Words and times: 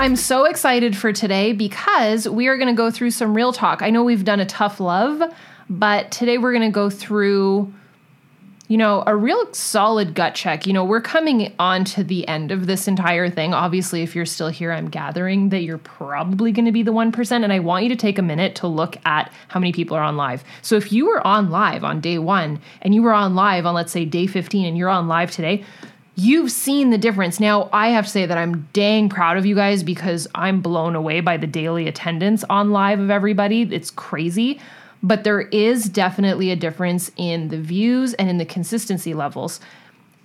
I'm 0.00 0.16
so 0.16 0.46
excited 0.46 0.96
for 0.96 1.12
today 1.12 1.52
because 1.52 2.26
we 2.26 2.48
are 2.48 2.56
going 2.56 2.74
to 2.74 2.74
go 2.74 2.90
through 2.90 3.10
some 3.10 3.34
real 3.34 3.52
talk. 3.52 3.82
I 3.82 3.90
know 3.90 4.02
we've 4.02 4.24
done 4.24 4.40
a 4.40 4.46
tough 4.46 4.80
love, 4.80 5.22
but 5.68 6.10
today 6.10 6.38
we're 6.38 6.54
going 6.54 6.66
to 6.66 6.74
go 6.74 6.88
through 6.88 7.70
you 8.68 8.78
know, 8.78 9.02
a 9.06 9.14
real 9.14 9.52
solid 9.52 10.14
gut 10.14 10.34
check. 10.34 10.66
You 10.66 10.72
know, 10.72 10.84
we're 10.84 11.02
coming 11.02 11.52
on 11.58 11.84
to 11.86 12.04
the 12.04 12.26
end 12.28 12.50
of 12.50 12.66
this 12.66 12.88
entire 12.88 13.28
thing. 13.28 13.52
Obviously, 13.52 14.02
if 14.02 14.14
you're 14.14 14.24
still 14.24 14.48
here, 14.48 14.72
I'm 14.72 14.88
gathering 14.88 15.50
that 15.50 15.64
you're 15.64 15.76
probably 15.76 16.50
going 16.50 16.66
to 16.66 16.72
be 16.72 16.84
the 16.84 16.92
1%. 16.92 17.32
And 17.44 17.52
I 17.52 17.58
want 17.58 17.82
you 17.82 17.88
to 17.90 17.96
take 17.96 18.16
a 18.16 18.22
minute 18.22 18.54
to 18.54 18.68
look 18.68 18.96
at 19.04 19.30
how 19.48 19.60
many 19.60 19.72
people 19.72 19.96
are 19.96 20.04
on 20.04 20.16
live. 20.16 20.44
So 20.62 20.76
if 20.76 20.92
you 20.92 21.06
were 21.06 21.26
on 21.26 21.50
live 21.50 21.82
on 21.84 22.00
day 22.00 22.18
one 22.18 22.60
and 22.80 22.94
you 22.94 23.02
were 23.02 23.12
on 23.12 23.34
live 23.34 23.66
on, 23.66 23.74
let's 23.74 23.92
say, 23.92 24.04
day 24.06 24.28
15 24.28 24.64
and 24.64 24.78
you're 24.78 24.88
on 24.88 25.08
live 25.08 25.32
today, 25.32 25.64
you've 26.16 26.50
seen 26.50 26.90
the 26.90 26.98
difference. 26.98 27.40
Now, 27.40 27.68
I 27.72 27.88
have 27.88 28.04
to 28.04 28.10
say 28.10 28.26
that 28.26 28.38
I'm 28.38 28.68
dang 28.72 29.08
proud 29.08 29.36
of 29.36 29.46
you 29.46 29.54
guys 29.54 29.82
because 29.82 30.28
I'm 30.34 30.60
blown 30.60 30.94
away 30.94 31.20
by 31.20 31.36
the 31.36 31.46
daily 31.46 31.88
attendance 31.88 32.44
on 32.50 32.70
live 32.70 33.00
of 33.00 33.10
everybody. 33.10 33.62
It's 33.62 33.90
crazy 33.90 34.60
but 35.02 35.24
there 35.24 35.42
is 35.42 35.84
definitely 35.84 36.50
a 36.50 36.56
difference 36.56 37.10
in 37.16 37.48
the 37.48 37.58
views 37.58 38.14
and 38.14 38.28
in 38.28 38.38
the 38.38 38.44
consistency 38.44 39.14
levels. 39.14 39.60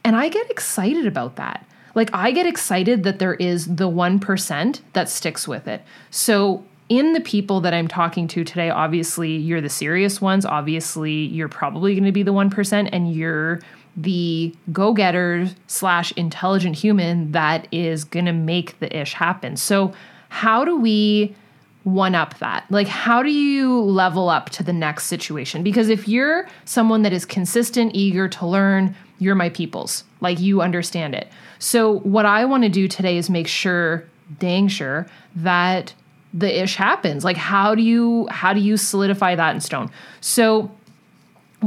And 0.03 0.15
I 0.15 0.29
get 0.29 0.49
excited 0.49 1.07
about 1.07 1.37
that. 1.37 1.65
Like, 1.93 2.09
I 2.13 2.31
get 2.31 2.45
excited 2.45 3.03
that 3.03 3.19
there 3.19 3.35
is 3.35 3.73
the 3.75 3.89
1% 3.89 4.81
that 4.93 5.09
sticks 5.09 5.47
with 5.47 5.67
it. 5.67 5.81
So, 6.11 6.63
in 6.87 7.13
the 7.13 7.21
people 7.21 7.61
that 7.61 7.73
I'm 7.73 7.87
talking 7.87 8.27
to 8.27 8.43
today, 8.43 8.69
obviously 8.69 9.35
you're 9.37 9.61
the 9.61 9.69
serious 9.69 10.21
ones. 10.21 10.45
Obviously, 10.45 11.13
you're 11.13 11.49
probably 11.49 11.95
going 11.95 12.03
to 12.03 12.11
be 12.11 12.21
the 12.21 12.33
1%, 12.33 12.89
and 12.91 13.11
you're 13.11 13.59
the 13.97 14.53
go 14.71 14.93
getter 14.93 15.47
slash 15.67 16.11
intelligent 16.13 16.75
human 16.75 17.31
that 17.31 17.67
is 17.71 18.03
going 18.03 18.25
to 18.25 18.33
make 18.33 18.79
the 18.79 18.95
ish 18.95 19.13
happen. 19.13 19.55
So, 19.55 19.93
how 20.29 20.65
do 20.65 20.77
we 20.77 21.35
one 21.83 22.15
up 22.15 22.37
that? 22.39 22.65
Like, 22.69 22.87
how 22.87 23.23
do 23.23 23.31
you 23.31 23.79
level 23.79 24.27
up 24.27 24.49
to 24.51 24.63
the 24.63 24.73
next 24.73 25.05
situation? 25.05 25.63
Because 25.63 25.87
if 25.87 26.07
you're 26.07 26.47
someone 26.65 27.03
that 27.03 27.13
is 27.13 27.25
consistent, 27.25 27.95
eager 27.95 28.27
to 28.27 28.45
learn, 28.45 28.95
you're 29.19 29.35
my 29.35 29.49
people's. 29.49 30.03
Like, 30.19 30.39
you 30.39 30.61
understand 30.61 31.15
it. 31.15 31.29
So, 31.59 31.99
what 31.99 32.25
I 32.25 32.43
want 32.45 32.63
to 32.63 32.69
do 32.69 32.87
today 32.87 33.17
is 33.17 33.29
make 33.29 33.47
sure, 33.47 34.05
dang 34.39 34.67
sure, 34.67 35.07
that 35.35 35.93
the 36.33 36.61
ish 36.63 36.75
happens. 36.75 37.23
Like, 37.23 37.37
how 37.37 37.75
do 37.75 37.81
you 37.81 38.27
how 38.29 38.53
do 38.53 38.59
you 38.59 38.75
solidify 38.75 39.35
that 39.35 39.55
in 39.55 39.61
stone? 39.61 39.89
So, 40.19 40.69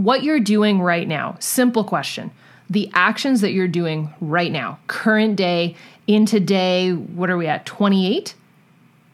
what 0.04 0.22
you're 0.22 0.40
doing 0.40 0.80
right 0.80 1.06
now, 1.06 1.36
simple 1.38 1.84
question. 1.84 2.30
The 2.70 2.90
actions 2.92 3.40
that 3.40 3.52
you're 3.52 3.68
doing 3.68 4.12
right 4.20 4.52
now, 4.52 4.78
current 4.86 5.36
day, 5.36 5.74
into 6.06 6.40
day, 6.40 6.92
what 6.92 7.30
are 7.30 7.36
we 7.36 7.46
at? 7.46 7.66
28? 7.66 8.34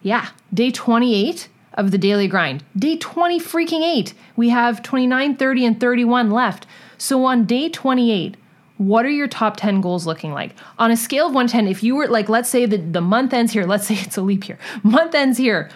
Yeah, 0.02 0.28
day 0.52 0.70
28 0.70 1.48
of 1.74 1.90
the 1.90 1.98
daily 1.98 2.28
grind. 2.28 2.64
Day 2.76 2.96
20 2.96 3.40
freaking 3.40 3.82
8. 3.82 4.14
We 4.36 4.48
have 4.50 4.82
29, 4.82 5.36
30, 5.36 5.66
and 5.66 5.80
31 5.80 6.30
left. 6.30 6.66
So 6.98 7.24
on 7.24 7.44
day 7.44 7.68
28, 7.68 8.36
what 8.78 9.04
are 9.04 9.10
your 9.10 9.28
top 9.28 9.56
10 9.56 9.80
goals 9.80 10.06
looking 10.06 10.32
like? 10.32 10.54
On 10.78 10.90
a 10.90 10.96
scale 10.96 11.28
of 11.28 11.34
1 11.34 11.48
10, 11.48 11.68
if 11.68 11.82
you 11.82 11.94
were 11.94 12.08
like, 12.08 12.28
let's 12.28 12.48
say 12.48 12.66
the, 12.66 12.78
the 12.78 13.00
month 13.00 13.32
ends 13.32 13.52
here, 13.52 13.64
let's 13.64 13.86
say 13.86 13.94
it's 13.98 14.16
a 14.16 14.22
leap 14.22 14.48
year, 14.48 14.58
month 14.82 15.14
ends 15.14 15.38
here. 15.38 15.70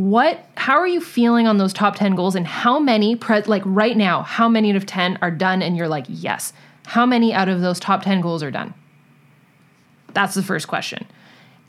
What, 0.00 0.46
how 0.56 0.78
are 0.78 0.86
you 0.86 0.98
feeling 0.98 1.46
on 1.46 1.58
those 1.58 1.74
top 1.74 1.94
10 1.94 2.14
goals 2.14 2.34
and 2.34 2.46
how 2.46 2.78
many, 2.80 3.16
pre- 3.16 3.42
like 3.42 3.60
right 3.66 3.94
now, 3.94 4.22
how 4.22 4.48
many 4.48 4.70
out 4.70 4.76
of 4.76 4.86
10 4.86 5.18
are 5.20 5.30
done 5.30 5.60
and 5.60 5.76
you're 5.76 5.88
like, 5.88 6.06
yes? 6.08 6.54
How 6.86 7.04
many 7.04 7.34
out 7.34 7.50
of 7.50 7.60
those 7.60 7.78
top 7.78 8.02
10 8.02 8.22
goals 8.22 8.42
are 8.42 8.50
done? 8.50 8.72
That's 10.14 10.32
the 10.32 10.42
first 10.42 10.68
question. 10.68 11.06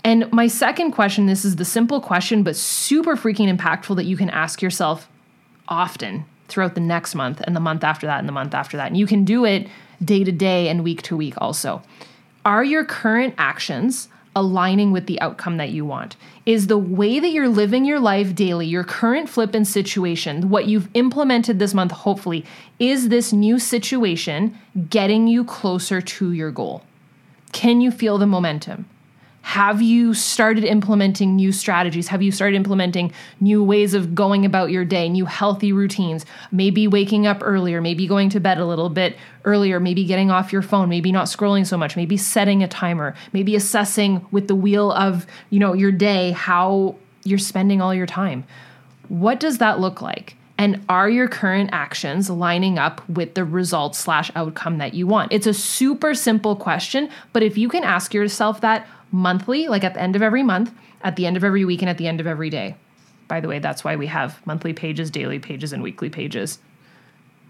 And 0.05 0.31
my 0.31 0.47
second 0.47 0.93
question 0.93 1.25
this 1.25 1.43
is 1.43 1.57
the 1.57 1.65
simple 1.65 1.99
question, 1.99 2.41
but 2.41 2.55
super 2.55 3.17
freaking 3.17 3.53
impactful 3.53 3.97
that 3.97 4.05
you 4.05 4.15
can 4.15 4.29
ask 4.29 4.61
yourself 4.61 5.09
often 5.67 6.23
throughout 6.47 6.75
the 6.75 6.79
next 6.79 7.15
month 7.15 7.41
and 7.43 7.53
the 7.53 7.59
month 7.59 7.83
after 7.83 8.07
that 8.07 8.19
and 8.19 8.29
the 8.29 8.33
month 8.33 8.53
after 8.53 8.77
that. 8.77 8.87
And 8.87 8.95
you 8.95 9.07
can 9.07 9.25
do 9.25 9.43
it 9.43 9.67
day 10.05 10.23
to 10.23 10.31
day 10.31 10.69
and 10.69 10.85
week 10.85 11.01
to 11.01 11.17
week 11.17 11.33
also. 11.39 11.81
Are 12.45 12.63
your 12.63 12.85
current 12.85 13.35
actions 13.37 14.07
aligning 14.35 14.91
with 14.91 15.07
the 15.07 15.19
outcome 15.21 15.57
that 15.57 15.71
you 15.71 15.85
want? 15.85 16.15
Is 16.45 16.67
the 16.67 16.77
way 16.77 17.19
that 17.19 17.31
you're 17.31 17.49
living 17.49 17.85
your 17.85 17.99
life 17.99 18.33
daily, 18.33 18.67
your 18.67 18.83
current 18.83 19.29
flippant 19.29 19.67
situation, 19.67 20.49
what 20.49 20.67
you've 20.67 20.89
implemented 20.93 21.59
this 21.59 21.73
month, 21.73 21.91
hopefully, 21.91 22.45
is 22.79 23.09
this 23.09 23.33
new 23.33 23.59
situation 23.59 24.57
getting 24.89 25.27
you 25.27 25.43
closer 25.43 26.01
to 26.01 26.31
your 26.31 26.51
goal? 26.51 26.83
Can 27.51 27.81
you 27.81 27.91
feel 27.91 28.17
the 28.17 28.27
momentum? 28.27 28.85
Have 29.41 29.81
you 29.81 30.13
started 30.13 30.63
implementing 30.63 31.35
new 31.35 31.51
strategies? 31.51 32.07
Have 32.07 32.21
you 32.21 32.31
started 32.31 32.55
implementing 32.55 33.11
new 33.39 33.63
ways 33.63 33.93
of 33.93 34.13
going 34.13 34.45
about 34.45 34.71
your 34.71 34.85
day, 34.85 35.09
new 35.09 35.25
healthy 35.25 35.73
routines? 35.73 36.25
Maybe 36.51 36.87
waking 36.87 37.27
up 37.27 37.39
earlier, 37.41 37.81
maybe 37.81 38.07
going 38.07 38.29
to 38.29 38.39
bed 38.39 38.59
a 38.59 38.65
little 38.65 38.89
bit 38.89 39.17
earlier, 39.43 39.79
maybe 39.79 40.05
getting 40.05 40.31
off 40.31 40.53
your 40.53 40.61
phone, 40.61 40.89
maybe 40.89 41.11
not 41.11 41.25
scrolling 41.25 41.65
so 41.65 41.77
much, 41.77 41.95
maybe 41.95 42.17
setting 42.17 42.63
a 42.63 42.67
timer, 42.67 43.15
maybe 43.33 43.55
assessing 43.55 44.25
with 44.31 44.47
the 44.47 44.55
wheel 44.55 44.91
of, 44.91 45.25
you 45.49 45.59
know, 45.59 45.73
your 45.73 45.91
day 45.91 46.31
how 46.31 46.95
you're 47.23 47.39
spending 47.39 47.81
all 47.81 47.93
your 47.93 48.05
time. 48.05 48.45
What 49.09 49.39
does 49.39 49.57
that 49.57 49.79
look 49.79 50.01
like? 50.01 50.37
And 50.57 50.85
are 50.87 51.09
your 51.09 51.27
current 51.27 51.71
actions 51.73 52.29
lining 52.29 52.77
up 52.77 53.07
with 53.09 53.33
the 53.33 53.43
result 53.43 53.95
slash 53.95 54.29
outcome 54.35 54.77
that 54.77 54.93
you 54.93 55.07
want? 55.07 55.33
It's 55.33 55.47
a 55.47 55.55
super 55.55 56.13
simple 56.13 56.55
question, 56.55 57.09
but 57.33 57.41
if 57.41 57.57
you 57.57 57.67
can 57.67 57.83
ask 57.83 58.13
yourself 58.13 58.61
that 58.61 58.87
monthly, 59.11 59.67
like 59.67 59.83
at 59.83 59.93
the 59.93 60.01
end 60.01 60.15
of 60.15 60.21
every 60.21 60.43
month, 60.43 60.73
at 61.03 61.15
the 61.15 61.25
end 61.25 61.37
of 61.37 61.43
every 61.43 61.65
week, 61.65 61.81
and 61.81 61.89
at 61.89 61.97
the 61.97 62.07
end 62.07 62.19
of 62.19 62.27
every 62.27 62.49
day. 62.49 62.75
By 63.27 63.39
the 63.39 63.47
way, 63.47 63.59
that's 63.59 63.83
why 63.83 63.95
we 63.95 64.07
have 64.07 64.45
monthly 64.45 64.73
pages, 64.73 65.09
daily 65.09 65.39
pages, 65.39 65.73
and 65.73 65.81
weekly 65.81 66.09
pages. 66.09 66.59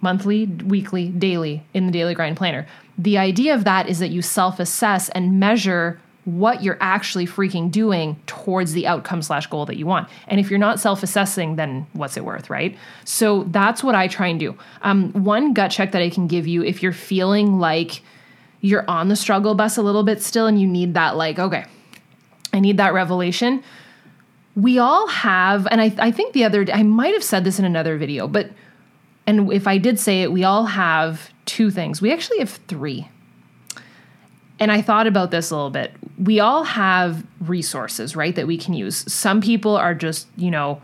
Monthly, 0.01 0.45
weekly, 0.45 1.09
daily 1.09 1.63
in 1.73 1.85
the 1.85 1.91
daily 1.91 2.13
grind 2.13 2.37
planner. 2.37 2.67
The 2.97 3.17
idea 3.17 3.53
of 3.53 3.63
that 3.63 3.87
is 3.87 3.99
that 3.99 4.09
you 4.09 4.21
self 4.21 4.59
assess 4.59 5.09
and 5.09 5.39
measure 5.39 5.99
what 6.25 6.61
you're 6.61 6.77
actually 6.79 7.25
freaking 7.25 7.71
doing 7.71 8.19
towards 8.27 8.73
the 8.73 8.85
outcome 8.85 9.21
slash 9.21 9.47
goal 9.47 9.65
that 9.65 9.77
you 9.77 9.87
want. 9.87 10.07
And 10.27 10.39
if 10.39 10.49
you're 10.49 10.59
not 10.59 10.79
self 10.79 11.01
assessing, 11.03 11.55
then 11.55 11.87
what's 11.93 12.17
it 12.17 12.25
worth, 12.25 12.49
right? 12.49 12.77
So 13.05 13.43
that's 13.45 13.83
what 13.83 13.95
I 13.95 14.07
try 14.07 14.27
and 14.27 14.39
do. 14.39 14.55
Um, 14.83 15.11
one 15.13 15.53
gut 15.53 15.71
check 15.71 15.91
that 15.93 16.01
I 16.01 16.09
can 16.09 16.27
give 16.27 16.47
you 16.47 16.63
if 16.63 16.83
you're 16.83 16.93
feeling 16.93 17.59
like 17.59 18.01
you're 18.61 18.85
on 18.87 19.09
the 19.09 19.15
struggle 19.15 19.55
bus 19.55 19.77
a 19.77 19.81
little 19.81 20.03
bit 20.03 20.21
still 20.21 20.47
and 20.47 20.61
you 20.61 20.67
need 20.67 20.93
that, 20.93 21.17
like, 21.17 21.39
okay, 21.39 21.65
I 22.53 22.59
need 22.59 22.77
that 22.77 22.93
revelation. 22.93 23.63
We 24.55 24.79
all 24.79 25.07
have, 25.07 25.67
and 25.71 25.81
I, 25.81 25.93
I 25.97 26.11
think 26.11 26.33
the 26.33 26.43
other 26.43 26.63
day, 26.63 26.73
I 26.73 26.83
might 26.83 27.13
have 27.13 27.23
said 27.23 27.43
this 27.43 27.57
in 27.59 27.65
another 27.65 27.97
video, 27.97 28.27
but, 28.27 28.51
and 29.25 29.51
if 29.51 29.67
I 29.67 29.77
did 29.77 29.99
say 29.99 30.21
it, 30.21 30.31
we 30.31 30.43
all 30.43 30.65
have 30.65 31.31
two 31.45 31.71
things. 31.71 32.01
We 32.01 32.11
actually 32.11 32.39
have 32.39 32.49
three. 32.67 33.09
And 34.59 34.71
I 34.71 34.81
thought 34.81 35.07
about 35.07 35.31
this 35.31 35.49
a 35.49 35.55
little 35.55 35.71
bit. 35.71 35.91
We 36.19 36.39
all 36.39 36.63
have 36.63 37.25
resources, 37.39 38.15
right, 38.15 38.35
that 38.35 38.45
we 38.45 38.57
can 38.57 38.73
use. 38.75 39.11
Some 39.11 39.41
people 39.41 39.75
are 39.75 39.95
just, 39.95 40.27
you 40.35 40.51
know, 40.51 40.81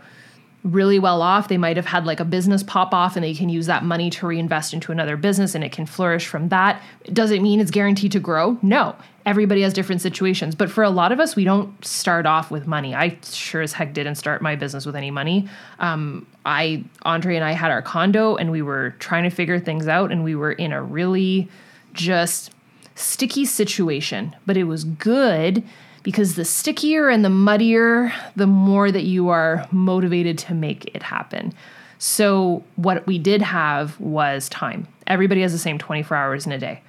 really 0.64 0.98
well 0.98 1.22
off. 1.22 1.48
They 1.48 1.58
might 1.58 1.76
have 1.76 1.86
had 1.86 2.04
like 2.04 2.20
a 2.20 2.24
business 2.24 2.62
pop 2.62 2.92
off 2.92 3.16
and 3.16 3.24
they 3.24 3.34
can 3.34 3.48
use 3.48 3.66
that 3.66 3.84
money 3.84 4.10
to 4.10 4.26
reinvest 4.26 4.74
into 4.74 4.92
another 4.92 5.16
business 5.16 5.54
and 5.54 5.62
it 5.62 5.72
can 5.72 5.86
flourish 5.86 6.26
from 6.26 6.48
that. 6.48 6.82
Does 7.12 7.30
it 7.30 7.42
mean 7.42 7.60
it's 7.60 7.70
guaranteed 7.70 8.12
to 8.12 8.20
grow? 8.20 8.58
No. 8.62 8.96
Everybody 9.24 9.62
has 9.62 9.72
different 9.72 10.00
situations. 10.00 10.54
But 10.54 10.70
for 10.70 10.82
a 10.82 10.90
lot 10.90 11.12
of 11.12 11.20
us, 11.20 11.36
we 11.36 11.44
don't 11.44 11.84
start 11.84 12.26
off 12.26 12.50
with 12.50 12.66
money. 12.66 12.94
I 12.94 13.18
sure 13.22 13.62
as 13.62 13.72
heck 13.72 13.92
didn't 13.92 14.16
start 14.16 14.42
my 14.42 14.56
business 14.56 14.84
with 14.84 14.96
any 14.96 15.10
money. 15.10 15.48
Um, 15.78 16.26
I, 16.44 16.84
Andre 17.02 17.36
and 17.36 17.44
I 17.44 17.52
had 17.52 17.70
our 17.70 17.82
condo 17.82 18.36
and 18.36 18.50
we 18.50 18.62
were 18.62 18.94
trying 18.98 19.24
to 19.24 19.30
figure 19.30 19.60
things 19.60 19.86
out 19.86 20.10
and 20.10 20.24
we 20.24 20.34
were 20.34 20.52
in 20.52 20.72
a 20.72 20.82
really 20.82 21.48
just 21.92 22.50
sticky 22.94 23.44
situation, 23.44 24.34
but 24.44 24.56
it 24.56 24.64
was 24.64 24.84
good 24.84 25.62
because 26.02 26.34
the 26.34 26.44
stickier 26.44 27.08
and 27.08 27.24
the 27.24 27.30
muddier, 27.30 28.12
the 28.36 28.46
more 28.46 28.90
that 28.90 29.04
you 29.04 29.28
are 29.28 29.66
motivated 29.72 30.38
to 30.38 30.54
make 30.54 30.84
it 30.94 31.02
happen. 31.02 31.52
So, 31.98 32.62
what 32.76 33.06
we 33.06 33.18
did 33.18 33.42
have 33.42 33.98
was 34.00 34.48
time. 34.48 34.86
Everybody 35.06 35.42
has 35.42 35.52
the 35.52 35.58
same 35.58 35.78
24 35.78 36.16
hours 36.16 36.46
in 36.46 36.52
a 36.52 36.58
day. 36.58 36.80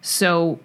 So, 0.00 0.60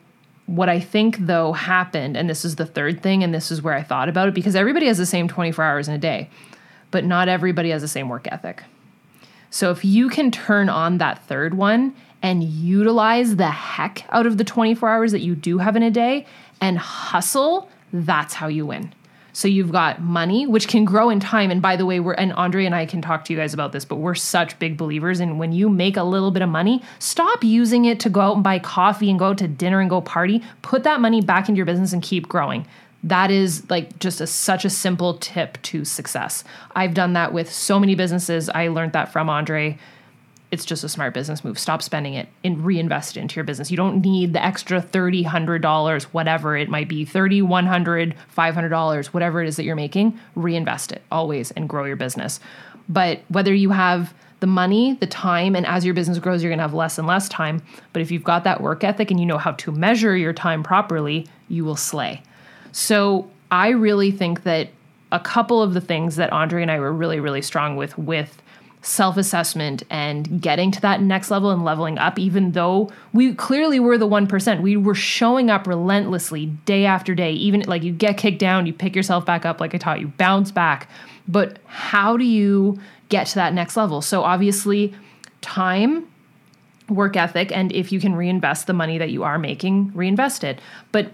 what 0.46 0.70
I 0.70 0.80
think 0.80 1.18
though 1.20 1.54
happened, 1.54 2.16
and 2.16 2.30
this 2.30 2.46
is 2.46 2.56
the 2.56 2.66
third 2.66 3.02
thing, 3.02 3.24
and 3.24 3.34
this 3.34 3.52
is 3.52 3.62
where 3.62 3.74
I 3.74 3.82
thought 3.82 4.10
about 4.10 4.28
it, 4.28 4.34
because 4.36 4.56
everybody 4.56 4.86
has 4.88 4.98
the 4.98 5.06
same 5.06 5.28
24 5.28 5.64
hours 5.64 5.88
in 5.88 5.94
a 5.96 6.00
day, 6.00 6.30
but 6.92 7.04
not 7.04 7.28
everybody 7.28 7.72
has 7.72 7.82
the 7.82 7.88
same 7.88 8.10
work 8.10 8.28
ethic. 8.32 8.64
So, 9.50 9.72
if 9.72 9.84
you 9.84 10.10
can 10.10 10.30
turn 10.30 10.70
on 10.70 11.00
that 11.00 11.26
third 11.26 11.56
one 11.56 11.96
and 12.22 12.44
utilize 12.44 13.38
the 13.38 13.50
heck 13.50 14.06
out 14.10 14.28
of 14.28 14.38
the 14.38 14.44
24 14.44 14.88
hours 14.88 15.12
that 15.14 15.22
you 15.22 15.34
do 15.36 15.58
have 15.58 15.76
in 15.76 15.82
a 15.84 15.90
day 15.92 16.28
and 16.62 16.78
hustle 16.78 17.70
that's 17.92 18.34
how 18.34 18.48
you 18.48 18.66
win. 18.66 18.94
So 19.32 19.48
you've 19.48 19.72
got 19.72 20.02
money, 20.02 20.48
which 20.48 20.68
can 20.68 20.86
grow 20.86 21.10
in 21.10 21.20
time. 21.20 21.52
And 21.52 21.62
by 21.62 21.76
the 21.76 21.86
way, 21.86 22.00
we're 22.00 22.14
and 22.14 22.34
Andre 22.34 22.66
and 22.66 22.76
I 22.76 22.86
can 22.86 23.02
talk 23.02 23.26
to 23.26 23.34
you 23.34 23.40
guys 23.40 23.54
about 23.54 23.72
this, 23.72 23.86
but 23.86 23.98
we're 23.98 24.16
such 24.16 24.58
big 24.60 24.76
believers 24.76 25.20
in 25.20 25.38
when 25.38 25.52
you 25.52 25.70
make 25.70 25.98
a 25.98 26.04
little 26.04 26.32
bit 26.32 26.42
of 26.42 26.50
money, 26.50 26.82
stop 26.98 27.44
using 27.44 27.86
it 27.86 28.00
to 28.02 28.10
go 28.10 28.22
out 28.22 28.36
and 28.36 28.44
buy 28.44 28.60
coffee 28.60 29.10
and 29.10 29.20
go 29.20 29.34
to 29.34 29.48
dinner 29.48 29.80
and 29.80 29.90
go 29.90 30.02
party. 30.02 30.44
Put 30.62 30.84
that 30.84 31.00
money 31.00 31.22
back 31.22 31.48
into 31.48 31.58
your 31.58 31.66
business 31.66 31.94
and 31.94 32.02
keep 32.02 32.28
growing. 32.28 32.68
That 33.04 33.32
is 33.32 33.70
like 33.70 33.98
just 34.00 34.20
a, 34.20 34.28
such 34.28 34.66
a 34.66 34.70
simple 34.70 35.14
tip 35.20 35.62
to 35.62 35.86
success. 35.86 36.44
I've 36.76 36.94
done 36.94 37.14
that 37.14 37.32
with 37.32 37.52
so 37.52 37.80
many 37.80 37.96
businesses. 37.96 38.50
I 38.50 38.68
learned 38.68 38.94
that 38.94 39.14
from 39.14 39.30
Andre. 39.30 39.78
It's 40.52 40.66
just 40.66 40.84
a 40.84 40.90
smart 40.90 41.14
business 41.14 41.44
move. 41.44 41.60
Stop 41.60 41.82
spending 41.84 42.16
it 42.16 42.28
and 42.44 42.66
reinvest 42.66 43.16
it 43.16 43.20
into 43.20 43.36
your 43.36 43.44
business. 43.44 43.70
You 43.70 43.78
don't 43.78 44.02
need 44.02 44.34
the 44.34 44.44
extra 44.44 44.82
$30, 44.82 45.26
$100, 45.26 46.04
whatever 46.06 46.58
it 46.58 46.70
might 46.70 46.88
be 46.88 47.06
$30, 47.06 47.44
$100, 47.44 48.16
$500, 48.36 49.06
whatever 49.08 49.44
it 49.44 49.48
is 49.48 49.58
that 49.58 49.64
you're 49.64 49.76
making. 49.76 50.20
Reinvest 50.36 50.92
it 50.92 51.04
always 51.12 51.52
and 51.52 51.70
grow 51.70 51.86
your 51.86 51.96
business. 51.96 52.40
But 52.88 53.22
whether 53.28 53.54
you 53.54 53.70
have 53.70 54.14
the 54.40 54.48
money, 54.48 54.94
the 54.94 55.08
time, 55.08 55.56
and 55.56 55.66
as 55.66 55.86
your 55.86 55.94
business 55.94 56.18
grows, 56.18 56.42
you're 56.42 56.52
gonna 56.52 56.62
have 56.62 56.74
less 56.74 56.98
and 56.98 57.08
less 57.08 57.30
time. 57.30 57.62
But 57.94 58.02
if 58.02 58.10
you've 58.10 58.24
got 58.24 58.44
that 58.46 58.62
work 58.62 58.84
ethic 58.84 59.12
and 59.12 59.20
you 59.20 59.26
know 59.26 59.38
how 59.38 59.52
to 59.52 59.72
measure 59.72 60.16
your 60.16 60.34
time 60.34 60.64
properly, 60.64 61.28
you 61.48 61.66
will 61.66 61.76
slay. 61.76 62.24
So 62.72 63.30
I 63.52 63.70
really 63.70 64.12
think 64.12 64.44
that 64.44 64.70
a 65.12 65.20
couple 65.20 65.62
of 65.62 65.74
the 65.74 65.82
things 65.82 66.16
that 66.16 66.32
Andre 66.32 66.62
and 66.62 66.72
I 66.72 66.80
were 66.80 66.94
really, 66.94 67.20
really 67.20 67.42
strong 67.42 67.76
with 67.76 67.98
with 67.98 68.42
self 68.82 69.18
assessment 69.18 69.84
and 69.90 70.42
getting 70.42 70.72
to 70.72 70.82
that 70.82 71.02
next 71.02 71.30
level 71.30 71.52
and 71.52 71.66
leveling 71.66 71.98
up, 71.98 72.18
even 72.18 72.54
though 72.54 72.90
we 73.14 73.34
clearly 73.34 73.80
were 73.80 73.98
the 73.98 74.08
1%. 74.08 74.62
We 74.62 74.78
were 74.78 74.96
showing 74.96 75.50
up 75.50 75.68
relentlessly 75.68 76.48
day 76.48 76.86
after 76.86 77.14
day. 77.14 77.34
Even 77.34 77.62
like 77.62 77.84
you 77.84 77.92
get 77.92 78.18
kicked 78.18 78.40
down, 78.40 78.66
you 78.66 78.74
pick 78.74 78.96
yourself 78.96 79.26
back 79.26 79.46
up, 79.46 79.60
like 79.60 79.76
I 79.76 79.78
taught 79.78 80.00
you, 80.00 80.08
bounce 80.08 80.52
back. 80.52 80.90
But 81.28 81.60
how 81.66 82.16
do 82.16 82.24
you 82.24 82.80
get 83.10 83.28
to 83.28 83.36
that 83.36 83.54
next 83.54 83.76
level? 83.76 84.02
So, 84.02 84.24
obviously, 84.24 84.94
time, 85.42 86.08
work 86.88 87.18
ethic, 87.18 87.52
and 87.52 87.72
if 87.72 87.92
you 87.92 88.00
can 88.00 88.16
reinvest 88.16 88.66
the 88.66 88.74
money 88.74 88.98
that 88.98 89.10
you 89.10 89.24
are 89.24 89.38
making, 89.38 89.92
reinvest 89.94 90.44
it. 90.44 90.60
But 90.92 91.12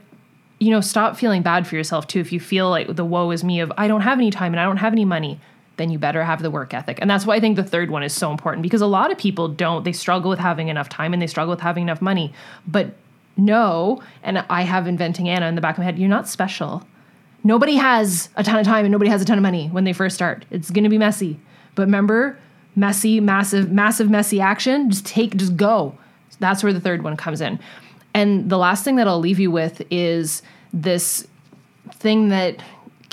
you 0.58 0.72
know, 0.72 0.80
stop 0.80 1.18
feeling 1.18 1.42
bad 1.42 1.68
for 1.68 1.76
yourself 1.76 2.08
too. 2.08 2.22
If 2.22 2.32
you 2.32 2.40
feel 2.40 2.70
like 2.70 2.96
the 2.96 3.04
woe 3.04 3.30
is 3.32 3.44
me 3.44 3.60
of 3.60 3.74
I 3.78 3.90
don't 3.90 4.02
have 4.02 4.20
any 4.20 4.32
time 4.32 4.54
and 4.54 4.60
I 4.60 4.64
don't 4.64 4.78
have 4.78 4.94
any 4.94 5.04
money, 5.04 5.40
then 5.78 5.90
you 5.90 6.00
better 6.00 6.24
have 6.24 6.42
the 6.42 6.52
work 6.52 6.74
ethic. 6.74 7.00
And 7.02 7.10
that's 7.10 7.26
why 7.26 7.36
I 7.36 7.40
think 7.40 7.56
the 7.56 7.64
third 7.64 7.92
one 7.92 8.04
is 8.04 8.14
so 8.14 8.32
important 8.32 8.64
because 8.64 8.82
a 8.82 8.88
lot 8.88 9.12
of 9.12 9.18
people 9.18 9.48
don't. 9.48 9.84
They 9.84 9.92
struggle 9.92 10.30
with 10.30 10.40
having 10.40 10.70
enough 10.70 10.90
time 10.90 11.14
and 11.14 11.22
they 11.22 11.28
struggle 11.28 11.52
with 11.52 11.62
having 11.62 11.84
enough 11.84 12.02
money. 12.02 12.34
But 12.68 12.96
no, 13.38 14.02
and 14.24 14.44
I 14.50 14.62
have 14.62 14.88
inventing 14.88 15.28
Anna 15.28 15.48
in 15.48 15.56
the 15.56 15.62
back 15.62 15.76
of 15.76 15.80
my 15.80 15.86
head, 15.86 16.00
you're 16.00 16.10
not 16.10 16.28
special. 16.28 16.84
Nobody 17.44 17.76
has 17.76 18.30
a 18.36 18.44
ton 18.44 18.60
of 18.60 18.66
time 18.66 18.86
and 18.86 18.92
nobody 18.92 19.10
has 19.10 19.22
a 19.22 19.26
ton 19.26 19.38
of 19.38 19.44
money 19.44 19.68
when 19.68 19.84
they 19.84 19.94
first 19.94 20.16
start. 20.16 20.46
It's 20.50 20.72
going 20.72 20.84
to 20.84 20.90
be 20.90 20.98
messy. 20.98 21.40
But 21.76 21.84
remember, 21.84 22.40
messy, 22.76 23.20
massive, 23.20 23.72
massive, 23.72 24.10
messy 24.10 24.40
action, 24.40 24.90
just 24.90 25.06
take, 25.06 25.36
just 25.36 25.56
go. 25.58 25.98
That's 26.40 26.64
where 26.64 26.74
the 26.74 26.82
third 26.82 27.04
one 27.04 27.18
comes 27.18 27.42
in. 27.42 27.60
And 28.14 28.50
the 28.50 28.58
last 28.58 28.84
thing 28.84 28.96
that 28.96 29.08
I'll 29.08 29.20
leave 29.20 29.40
you 29.40 29.52
with 29.52 29.82
is 29.92 30.42
this 30.74 31.28
thing 31.92 32.30
that 32.30 32.62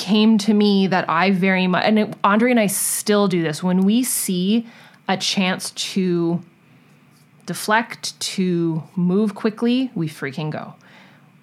came 0.02 0.36
to 0.36 0.52
me 0.52 0.88
that 0.88 1.08
I 1.08 1.30
very 1.30 1.68
much, 1.68 1.84
and 1.84 1.96
it, 1.96 2.14
Andre 2.24 2.50
and 2.50 2.58
I 2.58 2.66
still 2.66 3.28
do 3.28 3.40
this 3.40 3.62
when 3.62 3.84
we 3.84 4.02
see 4.02 4.66
a 5.06 5.16
chance 5.16 5.70
to 5.70 6.42
deflect, 7.46 8.18
to 8.18 8.82
move 8.96 9.36
quickly, 9.36 9.92
we 9.94 10.08
freaking 10.08 10.50
go. 10.50 10.74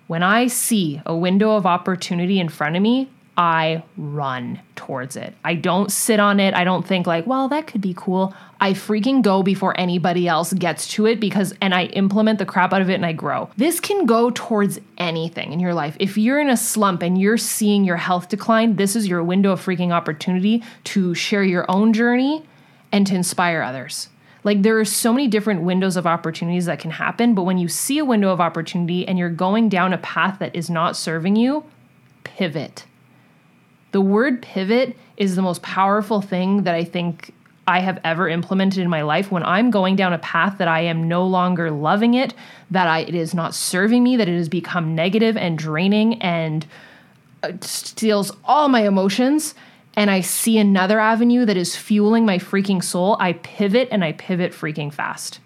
When 0.08 0.24
I 0.24 0.48
see 0.48 1.02
a 1.06 1.16
window 1.16 1.56
of 1.56 1.66
opportunity 1.66 2.38
in 2.38 2.50
front 2.50 2.76
of 2.76 2.82
me, 2.82 3.10
I 3.40 3.84
run 3.96 4.60
towards 4.76 5.16
it. 5.16 5.34
I 5.46 5.56
don't 5.56 5.90
sit 5.90 6.20
on 6.20 6.42
it. 6.42 6.54
I 6.54 6.66
don't 6.66 6.86
think, 6.86 7.08
like, 7.08 7.26
well, 7.26 7.48
that 7.48 7.68
could 7.68 7.80
be 7.80 7.94
cool. 7.96 8.36
I 8.60 8.74
freaking 8.74 9.22
go 9.22 9.44
before 9.44 9.80
anybody 9.80 10.28
else 10.28 10.52
gets 10.52 10.90
to 10.90 11.06
it 11.06 11.22
because, 11.22 11.54
and 11.62 11.74
I 11.74 11.86
implement 11.86 12.40
the 12.40 12.46
crap 12.46 12.74
out 12.74 12.82
of 12.82 12.90
it 12.90 12.96
and 12.96 13.06
I 13.06 13.14
grow. 13.14 13.50
This 13.56 13.80
can 13.80 14.06
go 14.06 14.30
towards 14.30 14.82
anything 14.98 15.54
in 15.54 15.62
your 15.62 15.74
life. 15.74 15.96
If 16.02 16.18
you're 16.18 16.42
in 16.42 16.50
a 16.50 16.58
slump 16.58 17.02
and 17.02 17.18
you're 17.18 17.38
seeing 17.38 17.86
your 17.86 17.96
health 17.96 18.28
decline, 18.28 18.76
this 18.76 18.94
is 18.94 19.08
your 19.08 19.24
window 19.24 19.54
of 19.54 19.66
freaking 19.66 19.94
opportunity 19.94 20.62
to 20.84 21.16
share 21.16 21.44
your 21.46 21.66
own 21.72 21.94
journey 21.94 22.46
and 22.92 23.08
to 23.08 23.16
inspire 23.16 23.62
others. 23.62 24.10
Like 24.44 24.64
there 24.64 24.78
are 24.80 24.86
so 24.86 25.14
many 25.14 25.30
different 25.30 25.62
windows 25.62 25.96
of 25.96 26.06
opportunities 26.06 26.66
that 26.66 26.80
can 26.80 26.92
happen, 26.92 27.36
but 27.36 27.44
when 27.44 27.58
you 27.58 27.70
see 27.70 28.00
a 28.00 28.06
window 28.06 28.34
of 28.34 28.42
opportunity 28.42 29.08
and 29.08 29.18
you're 29.18 29.30
going 29.30 29.70
down 29.70 29.94
a 29.94 29.98
path 29.98 30.40
that 30.40 30.54
is 30.54 30.70
not 30.70 30.98
serving 30.98 31.38
you, 31.38 31.64
pivot. 32.26 32.84
The 33.92 34.02
word 34.02 34.42
pivot 34.42 34.96
is 35.18 35.36
the 35.36 35.42
most 35.42 35.62
powerful 35.62 36.22
thing 36.22 36.64
that 36.64 36.76
I 36.76 36.84
think 36.84 37.34
I 37.68 37.80
have 37.82 38.00
ever 38.04 38.28
implemented 38.28 38.82
in 38.82 38.90
my 38.90 39.04
life 39.04 39.32
when 39.32 39.44
I'm 39.44 39.70
going 39.70 39.96
down 39.96 40.12
a 40.12 40.18
path 40.18 40.58
that 40.58 40.68
I 40.68 40.82
am 40.82 41.08
no 41.08 41.26
longer 41.26 41.70
loving 41.70 42.16
it, 42.16 42.34
that 42.72 42.88
I, 42.88 43.02
it 43.02 43.14
is 43.14 43.34
not 43.34 43.54
serving 43.54 44.04
me, 44.04 44.18
that 44.18 44.28
it 44.28 44.36
has 44.36 44.50
become 44.50 44.96
negative 44.96 45.38
and 45.38 45.58
draining 45.58 46.20
and 46.22 46.66
uh, 47.44 47.52
steals 47.62 48.32
all 48.44 48.70
my 48.70 48.88
emotions, 48.88 49.54
and 49.96 50.10
I 50.10 50.22
see 50.22 50.58
another 50.58 51.00
avenue 51.00 51.46
that 51.46 51.58
is 51.58 51.76
fueling 51.76 52.26
my 52.26 52.38
freaking 52.38 52.84
soul, 52.84 53.18
I 53.20 53.34
pivot 53.34 53.88
and 53.92 54.04
I 54.04 54.14
pivot 54.14 54.52
freaking 54.52 54.92
fast. 54.92 55.40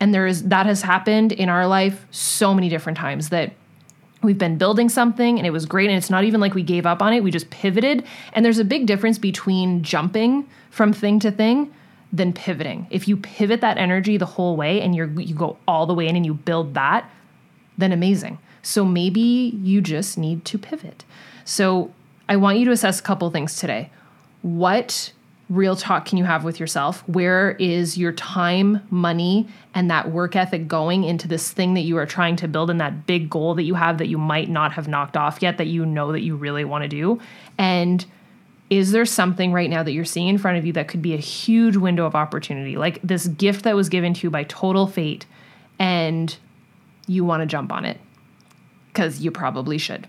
And 0.00 0.12
there 0.12 0.26
is 0.26 0.44
that 0.48 0.66
has 0.66 0.82
happened 0.82 1.30
in 1.32 1.48
our 1.48 1.66
life 1.66 2.06
so 2.10 2.52
many 2.52 2.68
different 2.68 2.98
times 2.98 3.28
that 3.28 3.52
we've 4.24 4.38
been 4.38 4.58
building 4.58 4.88
something 4.88 5.38
and 5.38 5.46
it 5.46 5.50
was 5.50 5.66
great 5.66 5.88
and 5.88 5.96
it's 5.96 6.10
not 6.10 6.24
even 6.24 6.40
like 6.40 6.54
we 6.54 6.62
gave 6.62 6.86
up 6.86 7.02
on 7.02 7.12
it 7.12 7.22
we 7.22 7.30
just 7.30 7.50
pivoted. 7.50 8.04
And 8.32 8.44
there's 8.44 8.58
a 8.58 8.64
big 8.64 8.86
difference 8.86 9.18
between 9.18 9.82
jumping 9.82 10.48
from 10.70 10.92
thing 10.92 11.18
to 11.20 11.30
thing 11.30 11.72
than 12.12 12.32
pivoting. 12.32 12.86
If 12.90 13.08
you 13.08 13.16
pivot 13.16 13.60
that 13.60 13.78
energy 13.78 14.16
the 14.16 14.26
whole 14.26 14.56
way 14.56 14.80
and 14.80 14.94
you're 14.94 15.08
you 15.20 15.34
go 15.34 15.56
all 15.66 15.86
the 15.86 15.94
way 15.94 16.08
in 16.08 16.16
and 16.16 16.24
you 16.24 16.34
build 16.34 16.74
that 16.74 17.10
then 17.76 17.92
amazing. 17.92 18.38
So 18.62 18.84
maybe 18.84 19.20
you 19.20 19.80
just 19.80 20.16
need 20.16 20.44
to 20.46 20.58
pivot. 20.58 21.04
So 21.44 21.92
i 22.28 22.36
want 22.36 22.58
you 22.58 22.64
to 22.64 22.70
assess 22.70 23.00
a 23.00 23.02
couple 23.02 23.28
things 23.30 23.56
today. 23.56 23.90
What 24.42 25.12
real 25.50 25.76
talk 25.76 26.06
can 26.06 26.16
you 26.16 26.24
have 26.24 26.42
with 26.42 26.58
yourself? 26.58 27.06
Where 27.08 27.52
is 27.52 27.98
your 27.98 28.12
time, 28.12 28.80
money, 28.90 29.46
and 29.74 29.90
that 29.90 30.10
work 30.10 30.36
ethic 30.36 30.68
going 30.68 31.04
into 31.04 31.28
this 31.28 31.50
thing 31.52 31.74
that 31.74 31.82
you 31.82 31.98
are 31.98 32.06
trying 32.06 32.36
to 32.36 32.48
build 32.48 32.70
and 32.70 32.80
that 32.80 33.06
big 33.06 33.28
goal 33.28 33.54
that 33.56 33.64
you 33.64 33.74
have 33.74 33.98
that 33.98 34.08
you 34.08 34.16
might 34.16 34.48
not 34.48 34.72
have 34.72 34.88
knocked 34.88 35.16
off 35.16 35.42
yet 35.42 35.58
that 35.58 35.66
you 35.66 35.84
know 35.84 36.12
that 36.12 36.22
you 36.22 36.34
really 36.34 36.64
want 36.64 36.82
to 36.82 36.88
do? 36.88 37.20
And 37.58 38.04
is 38.70 38.92
there 38.92 39.04
something 39.04 39.52
right 39.52 39.68
now 39.68 39.82
that 39.82 39.92
you're 39.92 40.06
seeing 40.06 40.28
in 40.28 40.38
front 40.38 40.56
of 40.56 40.64
you 40.64 40.72
that 40.72 40.88
could 40.88 41.02
be 41.02 41.12
a 41.12 41.18
huge 41.18 41.76
window 41.76 42.06
of 42.06 42.14
opportunity, 42.14 42.76
like 42.76 43.00
this 43.02 43.28
gift 43.28 43.64
that 43.64 43.76
was 43.76 43.90
given 43.90 44.14
to 44.14 44.26
you 44.26 44.30
by 44.30 44.44
total 44.44 44.86
fate, 44.86 45.26
and 45.78 46.36
you 47.06 47.24
want 47.24 47.42
to 47.42 47.46
jump 47.46 47.70
on 47.70 47.84
it? 47.84 48.00
Because 48.88 49.20
you 49.20 49.30
probably 49.30 49.76
should. 49.76 50.08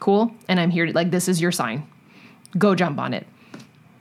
Cool? 0.00 0.34
And 0.48 0.58
I'm 0.58 0.70
here 0.70 0.86
to, 0.86 0.92
like, 0.92 1.12
this 1.12 1.28
is 1.28 1.40
your 1.40 1.52
sign. 1.52 1.86
Go 2.58 2.74
jump 2.74 2.98
on 2.98 3.14
it. 3.14 3.26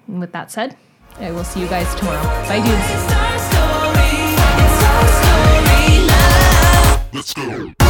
And 0.08 0.20
with 0.20 0.32
that 0.32 0.52
said, 0.52 0.76
I 1.20 1.32
will 1.32 1.44
see 1.44 1.62
you 1.62 1.68
guys 1.68 1.94
tomorrow. 1.96 2.24
Bye, 2.48 2.62
dudes. 2.62 3.14
Let's 7.14 7.34
go. 7.34 7.83